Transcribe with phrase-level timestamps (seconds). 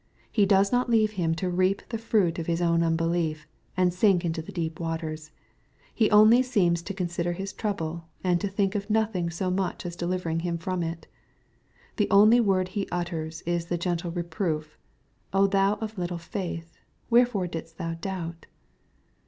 [0.31, 3.45] He does not leave him to reap the fruit of his own unbelief,
[3.77, 5.29] and sink in the deep waters.
[5.93, 9.95] He only seems to consider his trouble, and to think of nothing so much as
[9.95, 11.05] delivering hitn from it.
[11.97, 14.75] The only word He utters, is the gentle reproof,"
[15.31, 16.79] thou of little faith,
[17.11, 18.47] wherefore didst thou doubt